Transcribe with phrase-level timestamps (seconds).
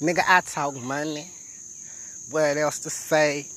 [0.00, 1.30] Nigga, I talk money.
[2.30, 3.48] What else to say?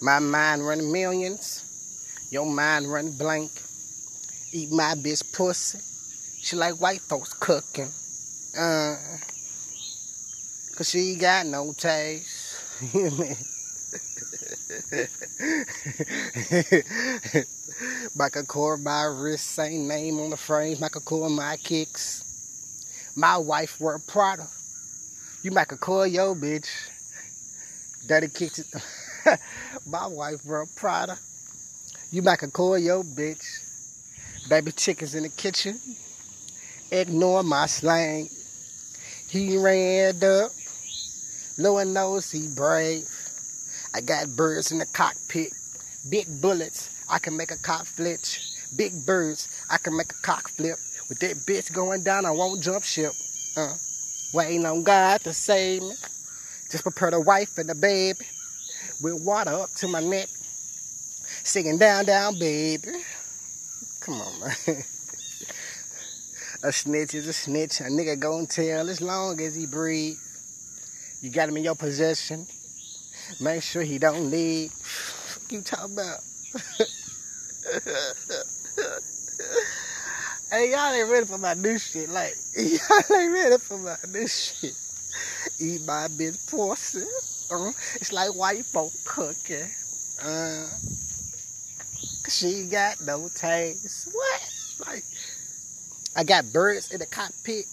[0.00, 1.64] My mind running millions.
[2.30, 3.50] Your mind running blank.
[4.52, 5.78] Eat my bitch pussy.
[6.40, 7.90] She like white folks cooking.
[8.58, 8.96] Uh,
[10.76, 12.56] Cause she got no taste.
[18.16, 20.78] Michael Kors, my wrist, same name on the frame.
[20.80, 22.22] Michael Kors, my kicks.
[23.16, 24.46] My wife wear Prada.
[25.40, 26.68] You Michael Kors, yo bitch.
[28.34, 28.66] Kicks it.
[29.86, 31.16] my wife wear Prada.
[32.10, 34.48] You Michael Kors, yo bitch.
[34.48, 35.78] Baby chickens in the kitchen.
[36.90, 38.28] Ignore my slang.
[39.28, 40.50] He ran up.
[41.56, 43.08] Lord knows he brave.
[43.94, 45.52] I got birds in the cockpit.
[46.10, 48.54] Big bullets, I can make a cock flinch.
[48.76, 50.78] Big birds, I can make a cock flip.
[51.08, 53.12] With that bitch going down, I won't jump ship.
[53.56, 53.74] Uh,
[54.32, 55.94] waiting on God to save me.
[56.70, 58.26] Just prepare the wife and the baby.
[59.00, 60.28] With water up to my neck.
[61.44, 62.88] Singing down, down, baby.
[64.00, 64.84] Come on, man.
[66.64, 67.80] a snitch is a snitch.
[67.80, 70.18] A nigga gon' tell as long as he breathe.
[71.22, 72.46] You got him in your possession.
[73.40, 74.72] Make sure he don't leave.
[75.48, 76.20] What you talking about?
[80.50, 82.08] hey, y'all ain't ready for my new shit.
[82.08, 84.74] Like, y'all ain't ready for my new shit.
[85.60, 87.04] Eat my bitch pussy.
[87.50, 89.68] Uh, it's like white folk cooking.
[90.22, 90.66] Uh,
[92.28, 94.08] she got no taste.
[94.12, 94.86] What?
[94.86, 95.04] Like,
[96.16, 97.66] I got birds in the cockpit,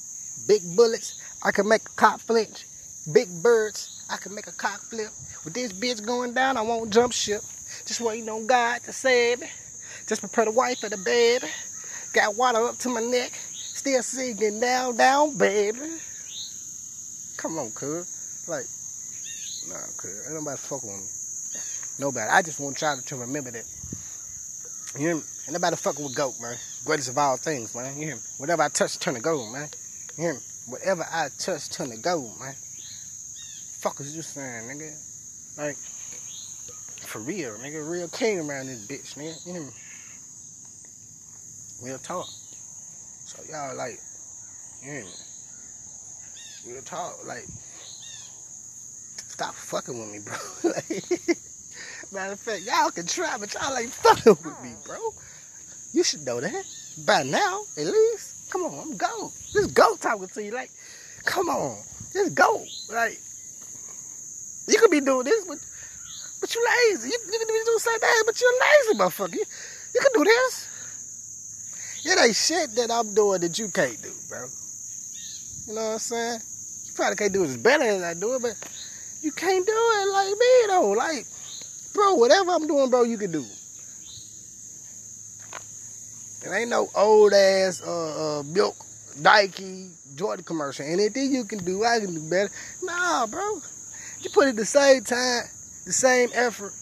[0.47, 1.21] big bullets.
[1.43, 2.65] I can make a cock flinch.
[3.13, 5.09] Big birds, I can make a cock flip.
[5.43, 7.41] With this bitch going down, I won't jump ship.
[7.85, 9.47] Just waiting on God to save me.
[10.07, 11.47] Just prepare the wife for the baby.
[12.15, 13.33] Got water up to my neck.
[13.51, 15.99] Still singing down, down, baby.
[17.35, 18.45] Come on, cuz.
[18.47, 18.63] Like,
[19.67, 20.23] nah, cuz.
[20.25, 21.59] Ain't nobody fucking with me.
[21.99, 22.29] Nobody.
[22.31, 23.65] I just want y'all to remember that.
[24.93, 25.23] You hear me?
[25.45, 26.55] Ain't nobody fucking with GOAT, man.
[26.85, 27.97] Greatest of all things, man.
[27.97, 28.21] You hear me?
[28.37, 29.67] Whatever I touch, turn to gold, man.
[30.15, 30.39] You hear me?
[30.67, 32.55] Whatever I touch, turn to gold, man.
[33.81, 34.93] Fuck is you saying, nigga?
[35.57, 37.85] Like, for real, nigga.
[37.85, 39.45] Real king around this bitch, nigga.
[39.45, 39.71] You hear me?
[41.81, 42.27] Real talk.
[42.27, 43.99] So y'all like,
[44.85, 45.03] me?
[46.67, 47.45] Real talk, like,
[49.27, 50.35] stop fucking with me, bro.
[50.71, 50.87] like,
[52.11, 54.97] matter of fact, y'all can try, but y'all ain't fucking with me, bro.
[55.93, 56.65] You should know that
[57.05, 58.51] by now, at least.
[58.51, 59.31] Come on, I'm go.
[59.53, 60.71] This go talking to you, like,
[61.25, 61.77] come on,
[62.13, 63.19] just go, like.
[64.67, 65.59] You could be doing this, but
[66.41, 67.09] but you lazy.
[67.09, 69.33] You, you can do the same thing, but you're lazy, motherfucker.
[69.33, 69.45] You,
[69.93, 70.67] you can do this.
[72.05, 74.45] It ain't shit that I'm doing that you can't do, bro.
[75.67, 76.39] You know what I'm saying?
[76.85, 78.53] You probably can't do it as better as I do it, but
[79.23, 80.91] you can't do it like me though.
[80.91, 81.25] Like,
[81.95, 83.43] bro, whatever I'm doing, bro, you can do.
[86.45, 88.75] It ain't no old ass uh, uh, milk
[89.19, 90.85] Nike Jordan commercial.
[90.85, 92.51] Anything you can do, I can do better.
[92.83, 93.61] Nah, bro.
[94.21, 95.43] You put it the same time,
[95.85, 96.73] the same effort,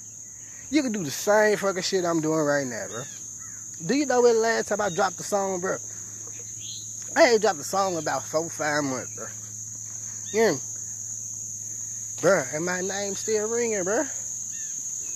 [0.70, 3.04] you can do the same fucking shit I'm doing right now, bro.
[3.86, 5.78] Do you know when the last time I dropped the song, bro?
[7.18, 9.28] I ain't dropped a song about four, five months, bro.
[10.34, 10.58] Me?
[12.22, 14.06] Bro, and my name still ringing, bro.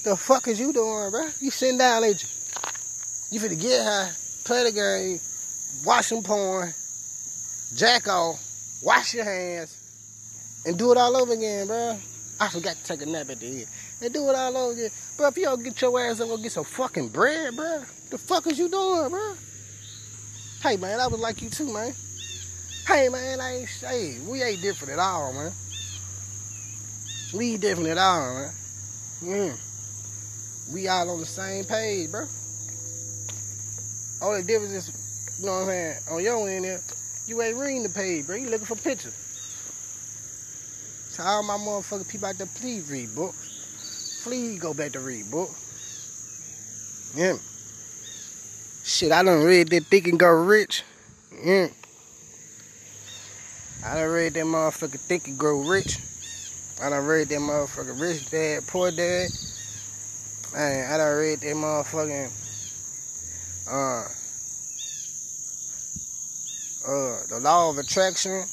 [0.04, 1.30] The fuck is you doing, bro?
[1.40, 2.30] You sitting down, ain't you?
[3.32, 4.12] You finna get high,
[4.44, 5.22] play the game,
[5.86, 6.74] watch some porn,
[7.74, 8.42] jack off,
[8.84, 9.76] wash your hands,
[10.66, 11.98] and do it all over again, bro.
[12.40, 13.68] I forgot to take a nap at the end.
[14.02, 14.92] And do it all over again.
[15.18, 17.84] Bro, if you don't get your ass up, go get some fucking bread, bro.
[18.10, 19.34] The fuck is you doing, bro?
[20.62, 21.94] Hey, man, I was like you too, man.
[22.88, 25.52] Hey, man, I ain't, hey, we ain't different at all, man.
[27.34, 28.54] We ain't different at all, man.
[29.24, 30.74] Mm.
[30.74, 32.28] We all on the same page, bro.
[34.22, 36.82] Only difference is, you know what I'm saying, on your end there,
[37.28, 38.36] you ain't reading the page, bro.
[38.36, 39.14] You looking for pictures.
[41.16, 43.47] To all my motherfucking people out there, please read books.
[44.28, 45.50] Please go back to read book.
[47.16, 47.38] Yeah.
[48.84, 50.84] Shit, I done read that Think and Grow Rich.
[51.42, 51.70] Yeah.
[53.86, 56.00] I done read that motherfucker Think and Grow Rich.
[56.84, 59.30] I done read that motherfucker Rich Dad, Poor Dad.
[60.54, 62.30] Man, I done read that motherfucking
[63.72, 64.08] uh
[66.86, 68.44] uh the law of attraction.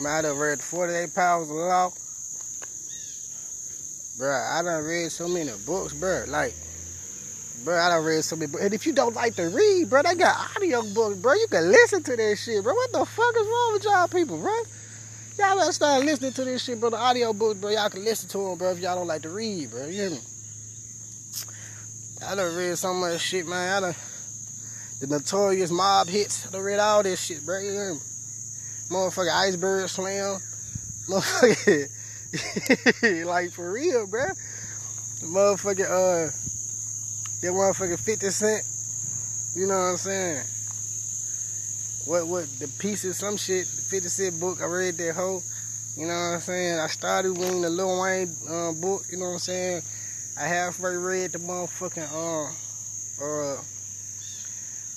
[0.00, 1.92] Might have read the 48 Powers of Law.
[4.18, 6.28] Bruh, I done read so many books, bruh.
[6.28, 6.54] Like,
[7.64, 8.64] bruh, I done read so many books.
[8.64, 11.34] And if you don't like to read, bruh, they got audio books, bruh.
[11.34, 12.74] You can listen to that shit, bruh.
[12.74, 14.64] What the fuck is wrong with y'all people, bruh?
[15.36, 16.90] Y'all better start listening to this shit, bro.
[16.90, 17.70] The audio books, bro.
[17.70, 19.86] Y'all can listen to them, bro, if y'all don't like to read, bro.
[19.86, 20.20] You hear me?
[22.24, 23.82] I done read so much shit, man.
[23.82, 23.94] I done
[25.00, 26.46] the notorious mob hits.
[26.46, 27.58] I done read all this shit, bro.
[27.58, 28.00] You hear me?
[28.90, 30.38] Motherfucker Iceberg Slim.
[31.08, 31.88] Motherfucker
[33.24, 34.26] like for real, bro.
[35.20, 36.30] The motherfucker uh
[37.40, 38.64] that motherfucking 50 cent.
[39.54, 40.44] You know what I'm saying?
[42.06, 45.42] What what the pieces, some shit, The 50 cent book, I read that whole.
[45.96, 46.80] You know what I'm saying?
[46.80, 49.82] I started reading the Lil Wayne uh, book, you know what I'm saying?
[50.36, 52.50] I halfway read the motherfucking uh
[53.24, 53.52] uh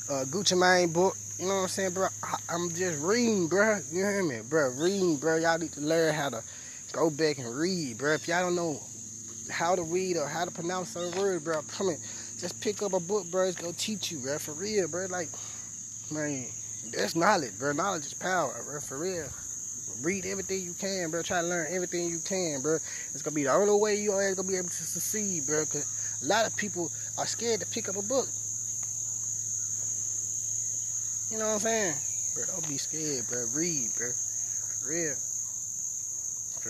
[0.09, 1.15] uh Gucci Mane book.
[1.37, 2.07] You know what I'm saying, bro?
[2.23, 3.79] I, am just reading, bro.
[3.91, 4.71] You hear me, bro?
[4.71, 5.35] Reading, bro.
[5.35, 6.43] Y'all need to learn how to
[6.97, 8.13] go back and read, bro.
[8.13, 8.79] If y'all don't know
[9.51, 11.97] how to read or how to pronounce a word, bro, come in.
[12.39, 13.47] Just pick up a book, bro.
[13.47, 14.39] It's gonna teach you, bro.
[14.39, 15.05] For real, bro.
[15.05, 15.29] Like,
[16.11, 16.47] man,
[16.91, 17.71] that's knowledge, bro.
[17.73, 18.79] Knowledge is power, bro.
[18.79, 19.27] For real.
[20.01, 21.21] Read everything you can, bro.
[21.21, 22.75] Try to learn everything you can, bro.
[23.13, 25.65] It's gonna be the only way you are gonna be able to succeed, bro.
[25.67, 25.85] Cause
[26.23, 28.27] a lot of people are scared to pick up a book.
[31.29, 31.93] You know what I'm saying?
[32.33, 33.45] Bro, don't be scared, bro.
[33.53, 34.09] Read, bro.
[34.09, 35.15] For real.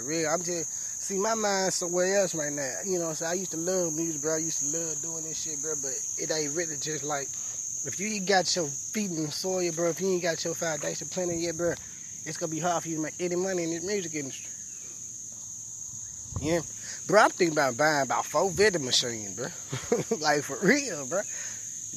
[0.04, 0.30] Real.
[0.30, 0.70] I'm just
[1.02, 2.74] see my mind somewhere else right now.
[2.86, 4.36] You know, so I used to love music, bro.
[4.36, 5.74] I used to love doing this shit, bro.
[5.82, 7.28] But it ain't really just like
[7.86, 9.90] if you ain't got your feet in the soil, bro.
[9.90, 11.74] If you ain't got your foundation planted yet, bro,
[12.26, 14.52] it's gonna be hard for you to make any money in this music industry.
[16.42, 16.62] Yeah,
[17.08, 17.22] bro.
[17.22, 19.48] I'm thinking about buying about four vending machines, bro.
[20.20, 21.22] like for real, bro.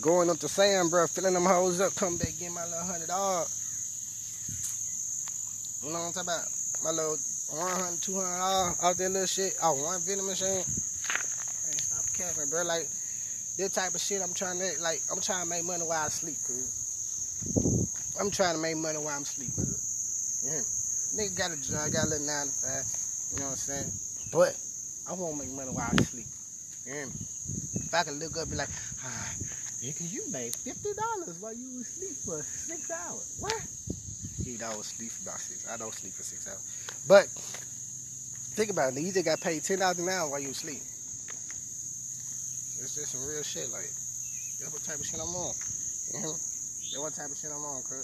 [0.01, 3.09] Going up to Sam, bro, filling them hoes up, come back, get my little hundred
[3.09, 3.57] dollars.
[5.83, 6.60] You know what I'm talking about?
[6.83, 7.17] My little
[7.51, 9.57] 100, 200 dollars out that little shit.
[9.63, 10.65] Oh, one vending machine.
[10.65, 12.63] Hey, stop capping, bro.
[12.63, 12.89] Like,
[13.57, 16.09] this type of shit I'm trying to, like, I'm trying to make money while I
[16.09, 18.17] sleep, cuz.
[18.19, 19.67] I'm trying to make money while I'm sleeping.
[20.43, 20.63] Yeah.
[21.17, 22.85] Nigga got a job, got a little 9 to 5.
[23.33, 23.93] You know what I'm saying?
[24.33, 24.57] But,
[25.09, 26.27] I won't make money while I sleep.
[26.87, 27.11] You?
[27.75, 28.69] If I can look up and be like,
[29.05, 29.33] ah,
[29.83, 33.37] Nigga, you made fifty dollars while you was asleep for six hours.
[33.41, 33.57] What?
[34.51, 35.63] He don't sleep for about six.
[35.71, 36.59] I don't sleep for six hours.
[37.07, 37.31] But
[38.59, 39.01] think about it.
[39.01, 40.83] You just got paid ten dollars an hour while you sleep.
[42.83, 43.71] It's just some real shit.
[43.71, 43.87] Like
[44.59, 45.55] that's what type of shit I'm on.
[46.11, 46.33] You know?
[46.35, 48.03] That's what type of shit I'm on, cuz.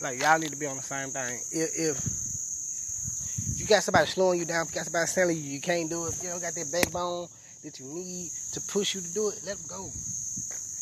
[0.00, 1.38] Like y'all need to be on the same thing.
[1.52, 5.60] If, if you got somebody slowing you down, if you got somebody telling you you
[5.60, 7.28] can't do it, if you don't got that backbone
[7.62, 9.92] that you need to push you to do it, let them go.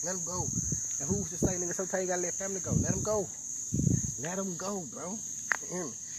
[0.04, 0.48] Let them go.
[1.00, 2.72] And who's to say, nigga, sometimes you gotta let family go.
[2.72, 3.28] Let them go.
[4.20, 5.16] Let them go, bro.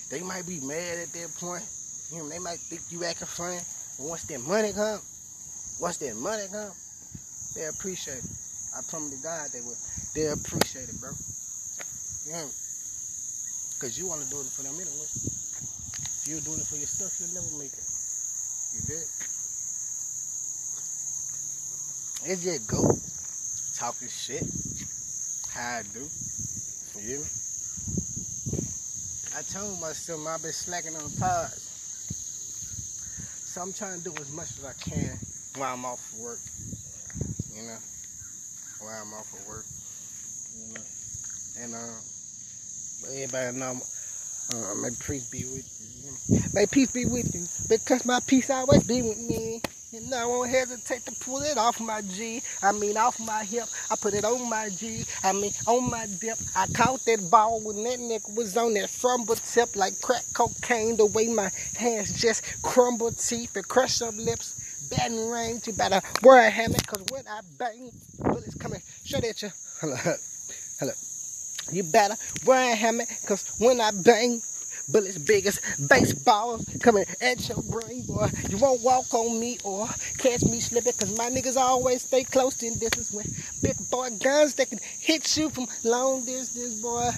[0.10, 1.64] They might be mad at that point.
[2.12, 3.60] They might think you acting funny.
[4.00, 5.00] Once that money come,
[5.80, 6.72] once that money come,
[7.56, 8.26] they appreciate it.
[8.76, 9.76] I promise to God they will.
[10.16, 11.12] They appreciate it, bro.
[13.80, 15.08] Cause you want to do it for them anyway.
[15.12, 17.84] If you're doing it for yourself, you'll never make it.
[18.76, 19.08] You did.
[22.32, 23.00] It's just go
[23.76, 24.44] talking shit.
[25.54, 26.08] How I do.
[27.02, 27.26] You me?
[29.40, 31.62] I told myself I've been slacking on the pods.
[33.46, 35.18] So I'm trying to do as much as I can
[35.56, 36.40] while I'm off of work.
[37.56, 37.78] You know?
[38.82, 39.64] While I'm off of work.
[40.60, 40.82] You know?
[41.64, 43.80] And uh everybody know
[44.54, 45.64] uh, may peace be with
[46.28, 46.40] you.
[46.54, 47.48] May peace be with you.
[47.70, 49.62] Because my peace always be with me.
[49.92, 52.44] And I won't hesitate to pull it off my G.
[52.62, 53.66] I mean, off my hip.
[53.90, 55.04] I put it on my G.
[55.24, 56.38] I mean, on my dip.
[56.56, 60.96] I caught that ball when that nigga was on that frumble tip like crack cocaine.
[60.96, 64.56] The way my hands just crumble teeth and crush up lips.
[64.92, 65.66] Batting range.
[65.66, 69.50] You better wear a helmet, cause when I bang, bullets coming straight at you.
[69.82, 69.96] Hello.
[70.80, 70.94] Hello.
[71.72, 72.16] You better
[72.46, 74.42] wear a helmet, cause when I bang,
[74.92, 78.30] bullets big as baseballs coming at your brain, boy.
[78.50, 82.62] You won't walk on me or catch me slipping, cause my niggas always stay close
[82.64, 83.28] in distance with
[83.62, 87.12] big boy guns that can hit you from long distance, boy.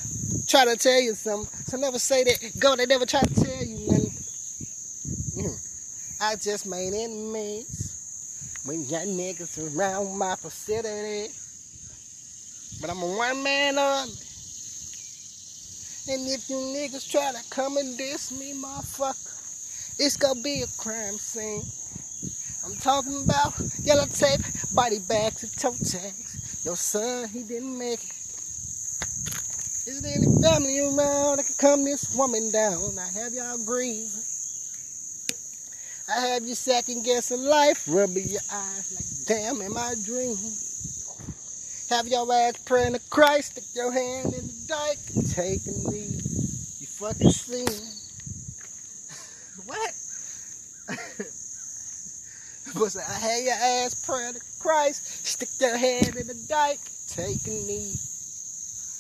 [0.48, 1.50] Try to tell you something.
[1.66, 2.60] So never say that.
[2.60, 4.12] Go, they never try to tell you nothing.
[5.38, 5.56] Mm-hmm.
[6.22, 11.34] I just made enemies when young niggas around my facility.
[12.82, 14.12] But I'm a one man army.
[16.10, 20.68] And if you niggas try to come and diss me, motherfucker, it's gonna be a
[20.78, 21.64] crime scene.
[22.66, 23.54] I'm talking about
[23.84, 24.42] yellow tape,
[24.74, 26.62] body bags, and toe tags.
[26.66, 28.16] Your son, he didn't make it.
[29.88, 32.98] Is there any family around that can come this woman down?
[32.98, 34.10] I have y'all grieving.
[36.10, 40.54] I have you second guessing life, rubbing your eyes like, damn, am I dreaming?
[41.92, 44.98] Have your ass praying to Christ, stick your hand in the dike,
[45.36, 46.22] take a knee.
[46.80, 47.68] You fucking sin.
[49.66, 49.92] What?
[52.80, 55.28] but I had your ass praying to Christ.
[55.28, 56.80] Stick your hand in the dike.
[57.10, 57.92] Take a knee.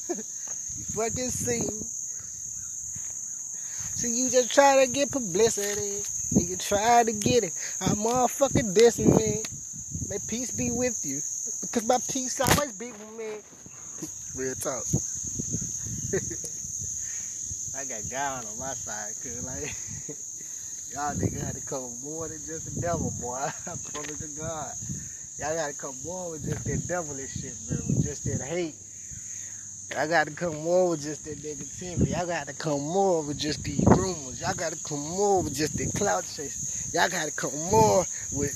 [0.09, 1.61] you fucking see.
[3.95, 6.03] See, you just try to get publicity.
[6.31, 7.53] You try to get it.
[7.79, 9.43] I'm motherfucking dissing me.
[10.09, 11.21] May peace be with you.
[11.61, 13.37] Because my peace always be with me.
[14.35, 14.85] Real talk.
[17.77, 19.63] I got God on my side, cause like
[20.91, 23.37] y'all niggas had to come more than just the devil, boy.
[23.67, 24.73] I promise to God.
[25.39, 27.77] Y'all gotta come more with just that devilish shit, bro.
[27.87, 28.75] With just that hate.
[29.97, 32.15] I gotta come more with just that negativity.
[32.15, 34.41] I gotta come more with just these rumors.
[34.41, 36.91] Y'all gotta come more with just the clout chase.
[36.93, 38.55] Y'all gotta come more with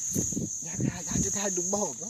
[0.62, 2.08] y'all, y'all just gotta do more, bro.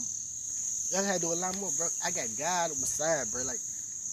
[0.92, 1.88] Y'all had to do a lot more, bro.
[2.04, 3.42] I got God on my side, bro.
[3.42, 3.58] Like,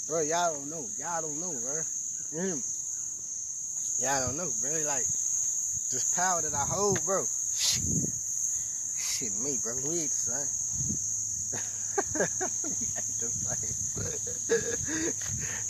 [0.07, 0.85] bro, y'all don't know.
[0.97, 1.81] Y'all don't know, bro.
[2.33, 2.61] Me?
[3.99, 4.71] Y'all don't know, bro.
[4.81, 5.05] Like,
[5.93, 7.25] this power that I hold, bro.
[7.53, 7.83] Shit,
[8.97, 9.75] shit me, bro.
[9.85, 10.49] We ain't the same.
[12.17, 13.29] we ain't the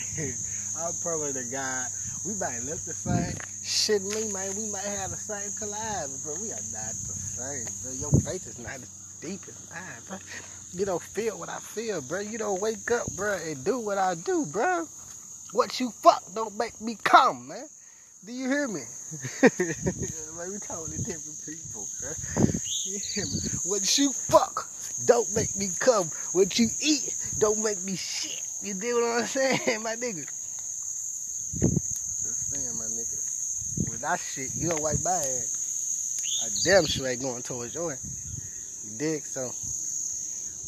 [0.07, 0.35] same.
[0.79, 1.87] I'm probably the guy.
[2.25, 3.35] We might look the same.
[3.61, 4.55] Shit, me, man.
[4.55, 7.91] We might have the same collide, but we are not the same, bro.
[7.91, 10.17] Your faith is not as deep as mine, bro.
[10.75, 12.19] You don't feel what I feel, bro.
[12.19, 14.87] You don't wake up, bro, and do what I do, bro.
[15.51, 17.67] What you fuck don't make me come, man.
[18.25, 18.81] Do you hear me?
[19.41, 22.09] like we totally different people, bro.
[22.85, 23.39] You hear me?
[23.65, 24.67] What you fuck
[25.05, 26.09] don't make me come.
[26.31, 28.41] What you eat don't make me shit.
[28.63, 30.25] You dig what I'm saying, my nigga?
[32.23, 33.91] Just saying, my nigga.
[33.91, 36.41] With that shit, you don't wipe my ass.
[36.43, 39.23] I damn sure ain't going towards your You dig?
[39.25, 39.53] So,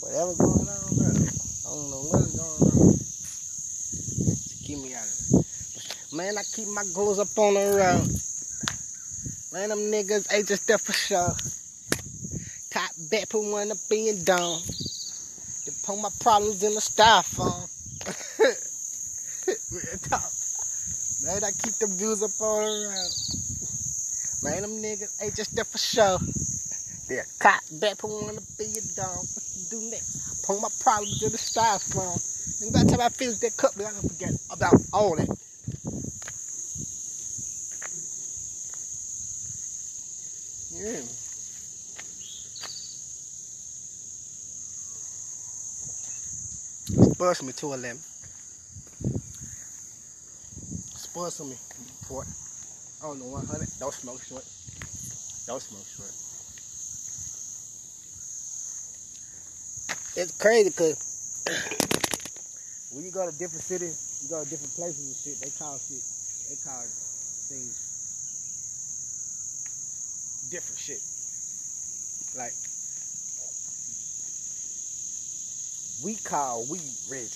[0.05, 1.07] whatever's going on, bro.
[1.07, 1.09] I
[1.73, 2.93] don't know what's going on.
[2.93, 5.45] Just me out of it.
[6.15, 8.07] Man, I keep my goals up on the road.
[9.51, 11.35] Man, them niggas ain't just there for sure.
[12.71, 14.61] Cop bet put one up in dome.
[15.65, 17.67] To put my problems in the styrofoam.
[21.23, 23.11] Man, I keep them views up on the road.
[24.43, 26.19] Man, them niggas ain't just there for show.
[27.07, 29.25] They're cop bet put one in your dome.
[29.79, 30.47] Do next?
[30.47, 32.21] My problems in the styrofoam.
[32.61, 35.27] And by the time I finish that cup, I'm gonna forget about all that.
[40.71, 41.01] Yeah.
[47.11, 47.99] Spurs me to a limb.
[50.95, 51.57] Spurs me.
[52.07, 52.27] Port.
[53.01, 53.67] I don't know 100.
[53.79, 54.45] Don't smoke short.
[55.47, 56.24] Don't smoke short.
[60.15, 60.95] It's crazy because
[62.91, 65.77] when you go to different cities, you go to different places and shit, they call
[65.77, 66.01] shit,
[66.49, 66.81] they call
[67.49, 67.91] things
[70.49, 71.01] different shit.
[72.37, 72.53] Like
[76.03, 77.31] we call weed Reggie.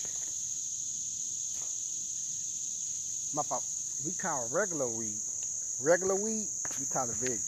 [3.34, 3.64] My fault.
[4.06, 5.20] We call regular weed.
[5.82, 7.40] Regular weed, we call it Reggie.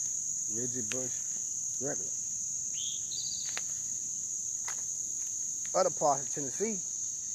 [0.55, 1.11] Reggie Bush,
[1.81, 2.22] regular.
[5.75, 6.77] Other parts of Tennessee,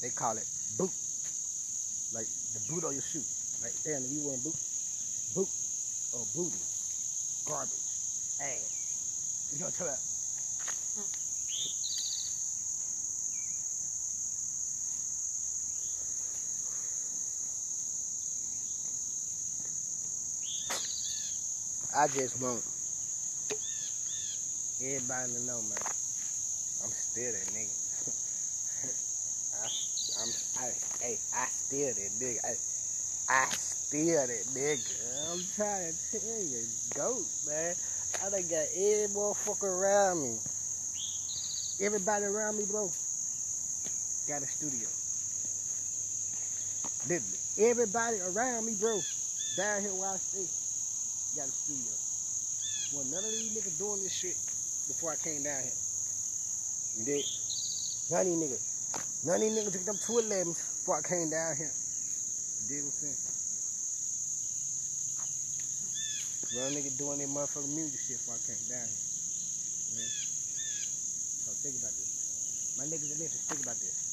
[0.01, 0.91] they call it boot.
[2.13, 3.23] Like the boot on your shoe.
[3.61, 4.55] Like, damn, if you want boot,
[5.35, 5.49] boot
[6.13, 6.55] or booty.
[7.45, 7.75] Garbage
[8.39, 9.51] ass.
[9.51, 10.09] You know what I'm talking
[21.93, 22.63] I just want
[24.79, 25.77] everybody to know, man.
[26.81, 27.88] I'm still that nigga.
[30.59, 32.39] I, hey, I still that nigga.
[32.43, 32.55] I,
[33.29, 35.31] I still that nigga.
[35.31, 37.75] I'm trying to tell you, goat, man.
[38.21, 40.37] I done got every motherfucker around me.
[41.79, 42.91] Everybody around me, bro,
[44.27, 44.87] got a studio.
[47.07, 47.39] Literally.
[47.57, 49.01] Everybody around me, bro,
[49.55, 50.45] down here where I stay,
[51.37, 51.93] got a studio.
[52.91, 54.35] Well, none of these niggas doing this shit
[54.87, 57.05] before I came down here.
[57.05, 57.25] Did?
[58.09, 58.68] None of these niggas.
[59.25, 61.71] None of these niggas took them 211s before I came down here.
[62.63, 63.29] You did what I'm?
[66.49, 69.03] Real nigga doing that motherfucking music shit before I came down here.
[69.93, 70.09] Yeah.
[71.45, 72.09] So think about this.
[72.77, 74.09] My niggas in Memphis, think about this.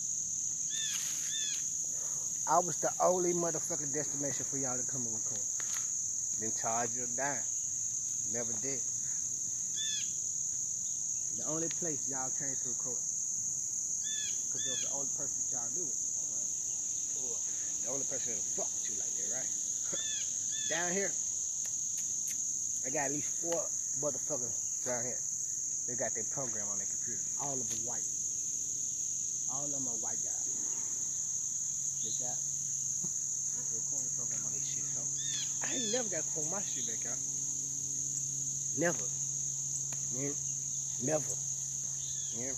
[2.49, 5.41] I was the only motherfucking destination for y'all to come and record.
[6.39, 7.41] Then charge you a dime.
[8.33, 8.81] Never did.
[11.39, 12.99] The only place y'all came to record.
[14.57, 15.85] Because it was the only person that y'all knew.
[15.85, 16.49] Right?
[17.21, 17.37] Or
[17.85, 19.51] the only person that fuck with you like that, right?
[20.73, 21.13] Down here,
[22.83, 23.61] I got at least four
[24.01, 24.57] motherfuckers
[24.89, 25.21] down here.
[25.85, 27.21] They got their program on their computer.
[27.37, 28.07] All of them white.
[29.53, 30.49] All of them are white guys.
[32.01, 32.33] They got
[33.05, 34.89] the recording program on their shit.
[34.89, 35.05] So
[35.67, 37.21] I ain't never got to pull my shit back out.
[38.81, 39.05] Never.
[40.17, 40.33] Yeah.
[41.05, 41.35] Never.
[42.41, 42.57] Yeah.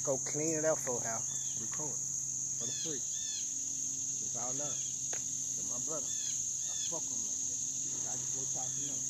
[0.00, 1.60] Go clean it up for house.
[1.60, 3.04] Record for the free.
[3.04, 4.72] It's all love.
[4.72, 6.08] To my brother.
[6.08, 7.60] I fuck with him like that.
[8.08, 9.00] I just want y'all to know.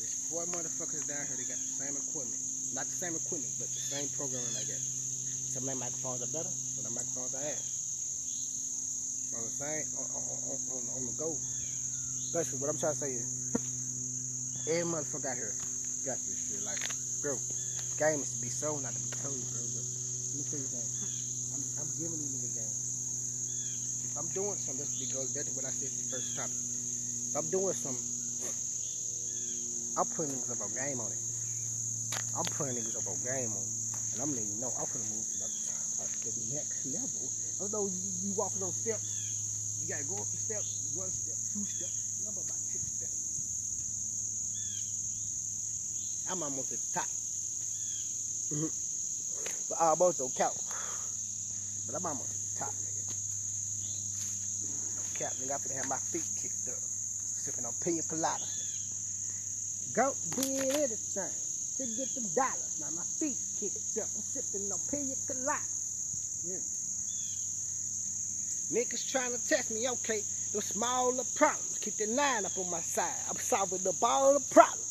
[0.00, 1.36] There's four motherfuckers down here.
[1.36, 2.40] They got the same equipment.
[2.72, 4.80] Not the same equipment, but the same programming I that.
[4.80, 6.48] Some of their microphones are better.
[6.48, 7.66] Of their microphones are ass.
[9.36, 11.36] On the same, on, on, on, on, the go.
[12.32, 13.28] Basically, what I'm trying to say is,
[14.72, 15.52] every motherfucker out here
[16.08, 16.64] got this shit.
[16.64, 16.80] Like,
[17.20, 17.36] bro,
[18.00, 19.59] game is to be sold, not to be told, bro.
[20.30, 20.94] Let me tell you something.
[21.58, 22.76] I'm, I'm giving you the game.
[24.06, 26.54] If I'm doing something, that's because that's what I said the first topic.
[26.54, 28.06] If I'm doing something,
[29.98, 31.18] I'm putting niggas up on game on it.
[32.38, 33.74] I'm putting niggas up on game on it.
[34.14, 35.50] And I'm letting you know, I'm gonna move to the,
[35.98, 37.26] uh, to the next level.
[37.58, 41.66] Although you, you walking those steps, you gotta go up the steps, one step, two
[41.66, 43.18] steps, number about six steps.
[46.30, 47.10] I'm almost at the top.
[48.54, 48.89] Mhm.
[49.78, 50.56] I almost don't count.
[51.86, 53.04] But I'm almost at the top, nigga.
[54.96, 55.52] No cap, nigga.
[55.54, 56.80] I'm finna have my feet kicked up.
[56.80, 58.44] Sipping on pina colada.
[59.94, 61.34] Go did anything
[61.76, 62.78] to get the dollars.
[62.80, 64.08] Now my feet kicked up.
[64.14, 65.66] I'm sipping on pina colada.
[66.44, 66.62] Yeah.
[68.72, 70.22] Niggas trying to test me, okay.
[70.52, 71.78] The smaller problems.
[71.80, 73.18] Keep the nine up on my side.
[73.28, 74.89] I'm solving up all the problems.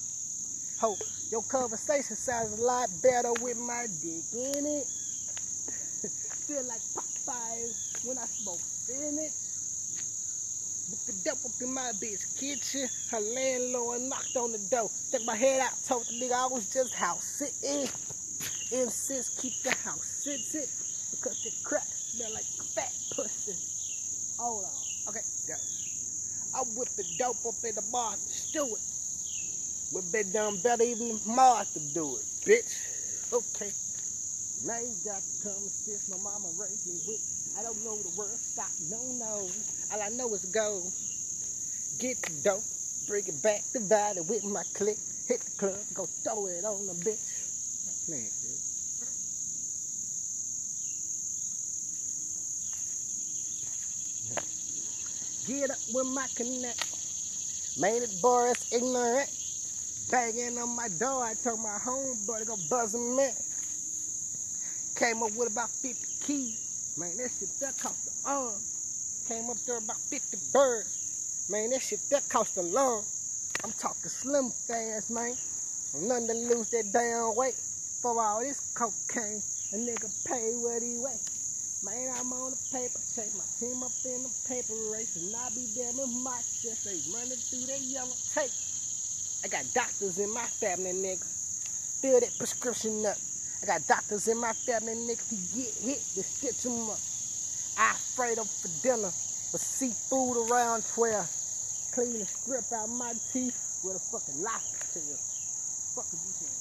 [0.79, 4.87] Hope your conversation sounds a lot better with my dick in it.
[6.47, 9.33] Feel like Popeyes when I smoke spinach.
[11.05, 14.89] The dope up in my bitch kitchen, her landlord knocked on the door.
[14.89, 17.89] Stuck my head out, told the nigga I was just house sitting.
[18.71, 20.69] Insist keep the house sit sit
[21.11, 23.55] because the crack smell like fat pussy.
[24.39, 24.71] Hold on.
[25.09, 25.55] Okay, yeah.
[26.55, 28.88] I whip the dope up in the bar to stew it.
[29.91, 32.77] Would been done better even if Mars to do it, bitch.
[33.33, 33.71] Okay.
[34.65, 37.21] Now you got to come since my mama raised me with.
[37.57, 39.49] I don't know the word stop, no, no.
[39.91, 40.83] All I know is go.
[41.97, 42.63] Get the dope,
[43.07, 43.79] bring it back, to
[44.17, 44.97] it with my click.
[45.27, 48.09] Hit the club, go throw it on the bitch.
[48.09, 48.29] Man.
[55.47, 56.85] Get up with my connect.
[57.79, 59.29] Made it Boris ignorant.
[60.09, 63.33] Banging on my door, I told my homeboy to go buzz in.
[64.95, 66.95] Came up with about 50 keys.
[66.97, 68.55] Man, that shit that cost the arm.
[69.27, 71.47] Came up there about 50 birds.
[71.49, 73.03] Man, that shit that cost a lung.
[73.63, 75.35] I'm talking slim fast, man.
[76.01, 77.55] Nothing to lose that damn weight.
[78.01, 79.43] For all this cocaine,
[79.73, 81.19] a nigga pay what he weigh.
[81.83, 85.49] Man, I'm on the paper chase, my team up in the paper race, and I
[85.55, 88.51] be damn if my just ain't running through that yellow tape.
[89.43, 91.23] I got doctors in my family, nigga.
[92.01, 93.17] Fill that prescription up.
[93.63, 95.19] I got doctors in my family, nigga.
[95.19, 96.99] If you get hit, they stitch them up.
[97.77, 99.11] I afraid of for dinner,
[99.51, 101.23] but seafood around 12.
[101.93, 105.17] Clean the strip out my teeth with a fucking lobster tail.
[105.95, 106.59] Fuck is you saying?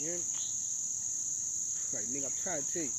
[0.00, 0.20] You hear?
[1.92, 2.96] Like, nigga, I'm trying to tell you.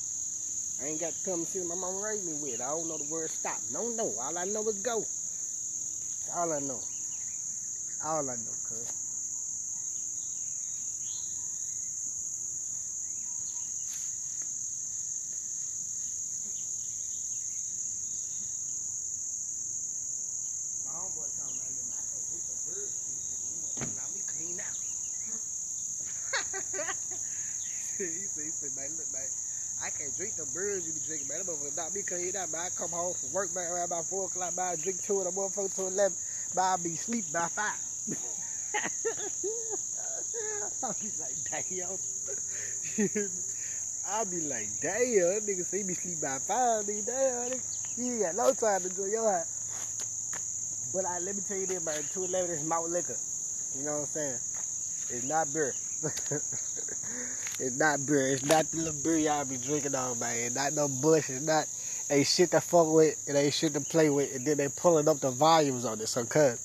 [0.80, 2.60] I ain't got to come and see my mama raised me with.
[2.60, 3.58] I don't know the word stop.
[3.72, 4.14] No, no.
[4.20, 5.00] All I know is go.
[5.00, 6.80] That's all I know.
[7.98, 8.92] That's all I know, cuz.
[23.80, 23.84] I
[27.98, 29.22] he said, he said, man, look, man,
[29.82, 31.38] I can't drink the birds you be drinking, man.
[31.38, 32.60] That motherfucker knock me clean out, man.
[32.66, 35.24] I come home from work, man, around about 4 o'clock, man, I drink two of
[35.24, 36.16] the motherfuckers to 11,
[36.54, 37.87] man, I'll be asleep by 5.
[40.82, 41.98] I'll be like, damn.
[44.10, 47.60] I'll be like, damn, nigga he be sleep by 5, nigga, damn, nigga.
[47.98, 50.90] You ain't got no time to enjoy your house.
[50.94, 53.16] But I, let me tell you this, man, 211 is malt liquor.
[53.76, 54.38] You know what I'm saying?
[55.10, 55.74] It's not beer.
[57.60, 58.28] it's not beer.
[58.28, 60.38] It's not the little beer y'all be drinking on, man.
[60.38, 61.28] It's not no Busch.
[61.28, 61.66] It's not
[62.10, 63.28] ain't shit to fuck with.
[63.28, 64.34] It ain't shit to play with.
[64.34, 66.08] And then they pulling up the volumes on it.
[66.08, 66.58] So, cuz,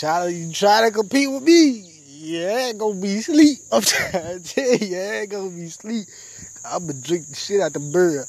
[0.00, 1.84] try to, you try to compete with me.
[2.08, 3.58] Yeah, gonna be sleep.
[3.70, 6.06] I'm trying to tell you, ain't gonna be sleep.
[6.64, 8.26] I'm gonna drink the shit out the beer.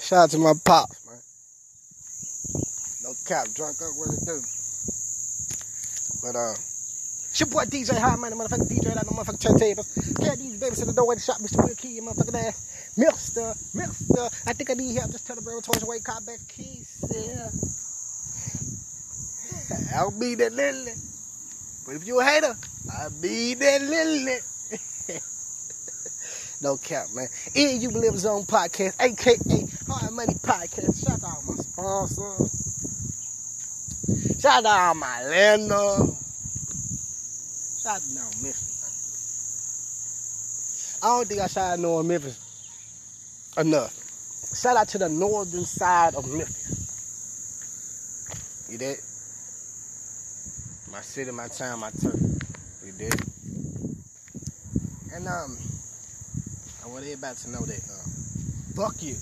[0.00, 1.18] Shout out to my pops, man.
[3.02, 4.42] No cap, drunk up what it do.
[6.22, 6.54] But uh,
[7.30, 10.18] it's your boy DJ High Money, motherfucking DJ like no motherfucking turntables.
[10.18, 11.62] Get these babies in the door of the shop, Mr.
[11.62, 12.94] Will Key, motherfucking ass.
[12.96, 15.12] Mister, Mister, I think I need help.
[15.12, 16.88] Just tell the brother towards the way, call back keys.
[17.14, 17.50] Yeah.
[19.94, 20.92] I'll be that lily.
[21.86, 22.54] But if you a hater,
[22.92, 24.38] I'll be that lily.
[26.62, 27.28] no cap, man.
[27.54, 29.36] In You Live Zone Podcast, aka
[29.88, 31.04] Hard Money Podcast.
[31.04, 32.50] Shout out my sponsors.
[34.40, 36.10] Shout out my landlord.
[37.82, 38.72] Shout out Memphis.
[41.02, 42.38] I don't think I shout out no Memphis
[43.56, 43.94] enough.
[44.54, 46.66] Shout out to the northern side of Memphis.
[48.68, 48.98] You did?
[50.96, 52.16] My city, my town, my turn.
[52.82, 53.12] You did?
[55.12, 55.58] And um,
[56.82, 58.00] I want everybody to know that uh,
[58.74, 59.12] fuck you.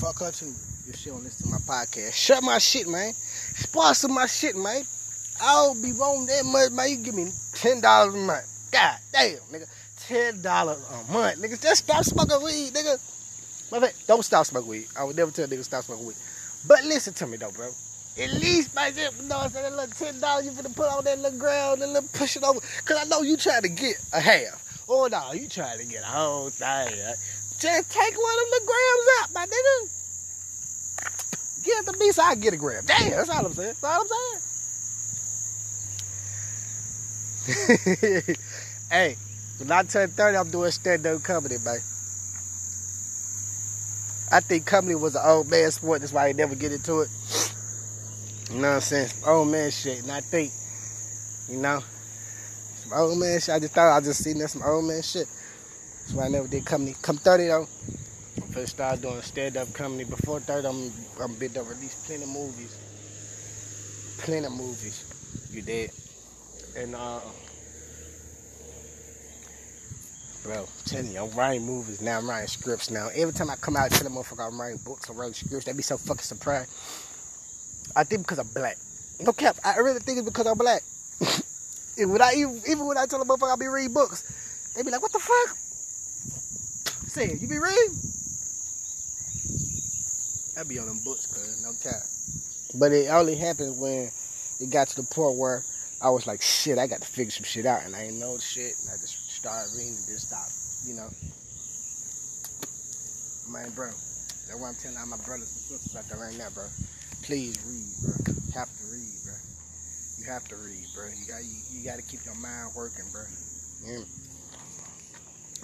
[0.00, 0.52] Fuck her too.
[0.88, 2.14] If she don't listen to my podcast.
[2.14, 3.14] Shut my shit, man.
[3.14, 4.82] Sponsor my shit, man.
[5.40, 6.90] I'll be wrong that much, man.
[6.90, 8.70] You give me ten dollars a month.
[8.72, 9.70] God damn, nigga.
[10.00, 11.62] Ten dollars a month, nigga.
[11.62, 12.98] Just stop smoking weed, nigga.
[13.70, 14.86] But don't stop smoking weed.
[14.98, 16.16] I would never tell niggas stop smoking weed.
[16.66, 17.70] But listen to me though, bro.
[18.20, 19.46] At least by that, you know?
[19.48, 22.42] That little ten dollars you finna put on that little ground and little push it
[22.42, 22.58] over.
[22.84, 24.82] Cause I know you trying to get a half.
[24.88, 26.88] Oh no, you trying to get a whole thing.
[27.58, 29.88] Just take one of the grams out, my nigga.
[31.62, 32.84] Give the me so I get a gram.
[32.86, 33.74] Damn, that's all I'm saying.
[33.80, 34.40] That's all I'm saying.
[38.90, 39.16] hey,
[39.58, 41.80] when I turn 30, I'm doing stand-up comedy, man.
[44.30, 46.00] I think comedy was an old man sport.
[46.00, 47.08] That's why he never get into it.
[48.50, 49.08] You know what I'm saying?
[49.08, 50.02] Some old man shit.
[50.02, 50.52] And I think,
[51.48, 51.80] you know,
[52.76, 53.54] some old man shit.
[53.54, 55.26] I just thought I just seen that some old man shit.
[56.00, 56.96] That's why I never did comedy.
[57.02, 57.68] Come 30 though.
[58.42, 60.04] I'm first start doing stand-up comedy.
[60.04, 62.74] Before 30, I'm I'm been to release plenty of movies.
[64.18, 65.04] Plenty of movies.
[65.52, 65.90] You did.
[66.76, 67.20] And uh
[70.44, 73.08] Bro, telling you, I'm writing movies now, I'm writing scripts now.
[73.14, 75.66] Every time I come out, I tell them motherfucker I'm writing books, I'm writing scripts,
[75.66, 76.70] they be so fucking surprised.
[77.96, 78.78] I think because I'm black.
[79.20, 80.82] No cap, I really think it's because I'm black.
[81.98, 84.22] when I, even, even when I tell them motherfucker I be reading books,
[84.76, 85.56] they be like, what the fuck?
[87.08, 87.96] Say, you be reading?
[90.58, 92.02] I be on them books, cuz, no cap.
[92.74, 94.10] But it only happened when
[94.60, 95.62] it got to the point where
[96.00, 97.82] I was like, shit, I got to figure some shit out.
[97.84, 98.74] And I ain't know shit.
[98.80, 100.52] And I just started reading and then stopped,
[100.84, 101.08] you know.
[103.50, 106.50] Man, bro, that's why I'm telling all my brothers and sisters out there right now,
[106.54, 106.64] bro.
[107.22, 108.34] Please read, bro.
[108.54, 109.34] Have to read, bro.
[110.18, 111.04] You have to read, bro.
[111.06, 113.22] You got you, you got to keep your mind working, bro.
[113.84, 114.04] Yeah.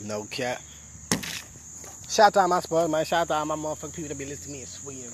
[0.02, 0.60] No cap.
[2.08, 3.04] Shout out to my spoilers, man.
[3.04, 5.12] Shout out to my motherfucking people that be listening to me in Sweden,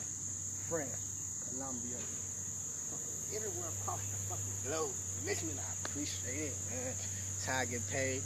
[0.69, 1.97] France, Colombia,
[3.35, 4.91] everywhere across the fucking globe.
[5.25, 6.93] Listening, I appreciate it, man.
[6.93, 8.23] It's how I get paid.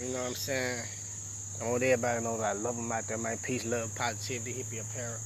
[0.00, 0.82] You know what I'm saying?
[1.60, 3.38] I want everybody to knows I love them out there, man.
[3.38, 5.18] Peace, love, positivity, hippie apparel.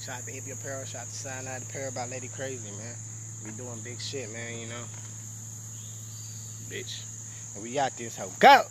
[0.00, 2.96] Shout out to hippie apparel, shout out to sign out apparel by Lady Crazy, man.
[3.44, 4.84] We doing big shit, man, you know.
[6.70, 7.02] Bitch.
[7.54, 8.32] And we got this hoe.
[8.38, 8.62] Go!